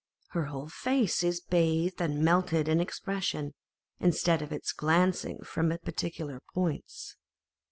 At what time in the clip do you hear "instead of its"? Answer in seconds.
3.99-4.71